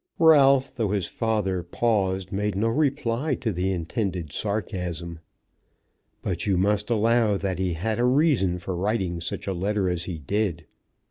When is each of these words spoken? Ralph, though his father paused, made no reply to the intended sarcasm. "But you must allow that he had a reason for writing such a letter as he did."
Ralph, 0.17 0.73
though 0.75 0.89
his 0.89 1.05
father 1.05 1.61
paused, 1.61 2.31
made 2.31 2.55
no 2.55 2.69
reply 2.69 3.35
to 3.35 3.51
the 3.51 3.71
intended 3.71 4.33
sarcasm. 4.33 5.19
"But 6.23 6.47
you 6.47 6.57
must 6.57 6.89
allow 6.89 7.37
that 7.37 7.59
he 7.59 7.73
had 7.73 7.99
a 7.99 8.03
reason 8.05 8.57
for 8.57 8.75
writing 8.75 9.21
such 9.21 9.45
a 9.45 9.53
letter 9.53 9.91
as 9.91 10.05
he 10.05 10.17
did." 10.17 10.65